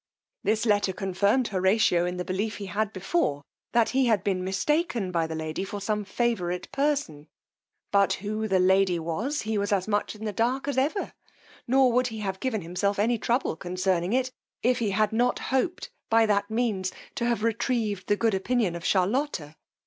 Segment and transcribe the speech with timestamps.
[0.43, 5.11] This letter confirmed Horatio in the belief he had before, that he had been mistaken
[5.11, 7.27] by the lady for some favorite person;
[7.91, 11.13] but who the lady was, he was as much in the dark as ever;
[11.67, 14.31] nor would he have given himself any trouble concerning it,
[14.63, 18.83] if he had not hoped by that means to have retrieved the good opinion of
[18.83, 19.55] Charlotta.